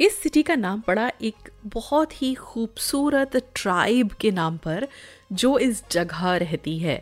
[0.00, 4.88] इस सिटी का नाम पड़ा एक बहुत ही खूबसूरत ट्राइब के नाम पर
[5.32, 6.96] जो इस जगह रहती है।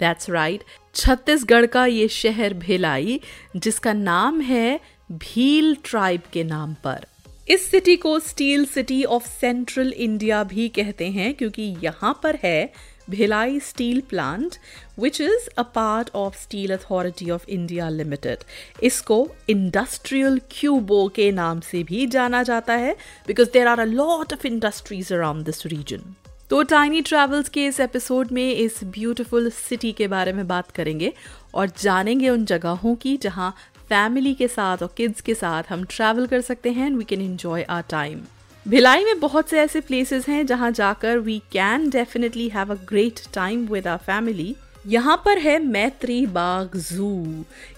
[0.00, 3.20] दैट्स राइट right, छत्तीसगढ़ का ये शहर भिलाई
[3.56, 4.80] जिसका नाम है
[5.12, 7.06] भील ट्राइब के नाम पर।
[7.48, 12.72] इस सिटी को steel city of central India भी कहते हैं क्योंकि यहाँ पर है
[13.10, 14.54] Bhilai steel plant
[14.98, 18.38] which is a part of steel authority of India limited
[18.82, 24.32] इसको इंडस्ट्रियल क्यूबो के नाम से भी जाना जाता है because there are a lot
[24.32, 26.14] of industries around this region
[26.50, 31.12] तो टाइनी ट्रैवल्स के इस एपिसोड में इस ब्यूटीफुल सिटी के बारे में बात करेंगे,
[31.54, 33.54] और जानेंगे उन जगहों की जहाँ
[33.88, 37.20] फैमिली के साथ और किड्स के साथ हम ट्रैवल कर सकते हैं and we can
[37.20, 38.20] enjoy our time
[38.68, 43.20] Bhilai में बहुत से ऐसे प्लेसेस हैं जहाँ जाकर we can definitely have a great
[43.34, 44.54] time with our family
[44.86, 47.10] यहाँ पर है मैत्री बाग जू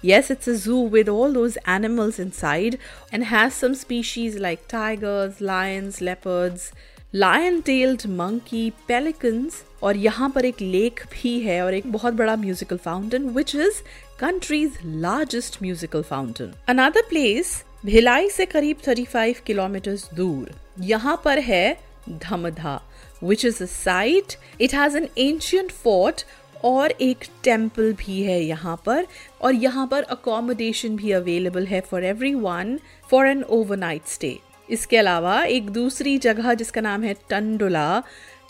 [0.05, 2.79] yes, it's a zoo with all those animals inside
[3.13, 6.71] and has some species like tigers, lions, leopards
[7.15, 12.37] lion tailed monkey, pelicans और यहाँ पर एक lake भी है और एक बहुत बड़ा
[12.37, 13.83] musical fountain which is
[14.21, 17.53] country's largest musical fountain another place
[17.85, 20.68] Bhilai से करीब 35 किलोमीटर दूर.
[20.81, 22.81] यहाँ पर है Dhamdha
[23.25, 26.25] which is a site it has an ancient fort
[26.65, 29.07] और एक टेंपल भी है यहाँ पर
[29.41, 32.79] और यहाँ पर अकोमोडेशन भी अवेलेबल है for everyone
[33.11, 34.39] for an overnight stay
[34.71, 38.03] इसके अलावा एक दूसरी जगह जिसका नाम है टंडुला.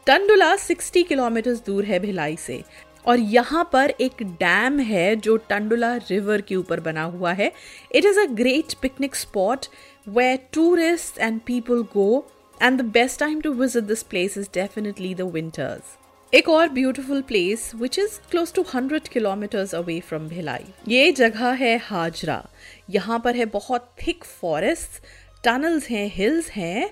[0.07, 2.65] टंडुला 60 किलोमीटर दूर है भिलाई से.
[3.09, 7.53] और यहाँ पर एक डैम है जो टंडुला रिवर के ऊपर बना हुआ है।
[7.95, 9.67] It is a great picnic spot
[10.09, 12.27] way tourist and people go
[12.61, 15.97] and the best time to visit this place is definitely the winters
[16.33, 21.53] एक और beautiful place which is close to hundred kilometres away from Bhilai ये जगह
[21.61, 22.43] है हाजरा।
[22.91, 25.03] यहाँ पर है बहुत thick forest
[25.45, 26.91] tunnels हैं हिल्स हैं,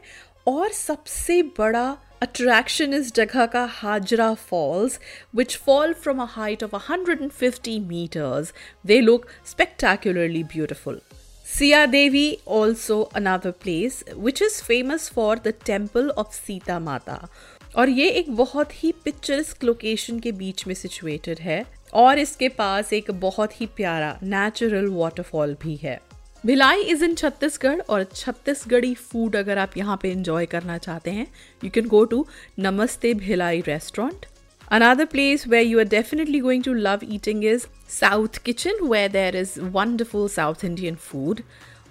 [0.49, 4.99] और सबसे बड़ा अट्रैक्शन इस जगह का Hajra falls
[5.37, 8.53] which fall from a height of 150 metres
[8.87, 11.01] they look spectacularly beautiful
[11.47, 17.29] Siya Devi also another place which is famous for the temple of Sita Mata
[17.77, 22.93] और ये एक बहुत ही पिक्चरस्क लोकेशन के बीच में सिचुएटेड है। और इसके पास
[22.93, 26.01] एक बहुत ही प्यारा नेचुरल वाटरफॉल भी है।
[26.47, 31.27] भिलाई इज़ इन छत्तीसगढ़ और छत्तीसगढ़ी फ़ूड अगर आप यहाँ पे एंजॉय करना चाहते हैं
[31.65, 32.27] you can go to
[32.59, 34.27] Namaste Bhilai restaurant
[34.71, 39.35] Another place where you are definitely going to love eating is South Kitchen, where there
[39.41, 41.43] is wonderful South Indian food.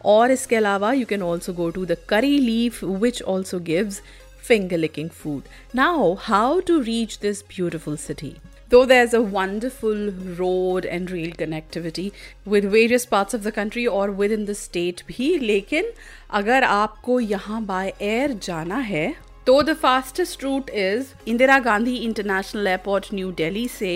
[0.06, 4.02] और इसके अलावा you can also go to the curry leaf, which also gives
[4.50, 5.48] finger licking food.
[5.74, 8.36] Now, how to reach this beautiful city?
[8.76, 12.12] Though there's a wonderful road and rail connectivity
[12.46, 15.92] with various parts of the country or within the state भी, लेकिन
[16.40, 19.06] अगर आपको यहाँ by air जाना है
[19.48, 23.96] तो the fastest route is Indira Gandhi international airport new Delhi से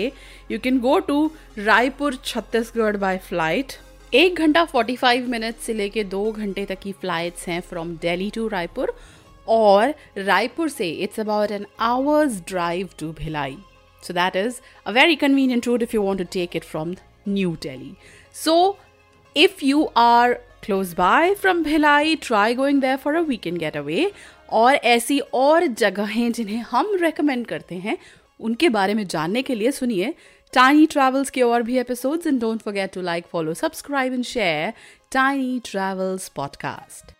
[0.50, 3.72] you can go to Raipur Chhattisgarh by flight
[4.12, 8.48] एक घंटा 45 मिनट से लेके दो घंटे तक की फ्लाइट्स हैं फ्रॉम दिल्ली टू
[8.48, 8.96] रायपुर
[9.48, 13.58] और रायपुर से it's about an hours drive to Bhilai
[14.01, 17.55] So that is a very convenient route if you want to take it from New
[17.57, 17.97] Delhi.
[18.31, 18.77] So
[19.35, 24.07] if you are close by from Bhilai, try going there for a weekend getaway.
[24.49, 27.97] और ऐसी और जगहें जिन्हें हम recommend करते हैं
[28.39, 30.13] उनके बारे में जानने के लिए सुनिए
[30.53, 34.73] टाइनी ट्रैवल्स के और भी episodes and don't forget to like follow subscribe and share
[35.11, 37.13] Tiny Travels podcast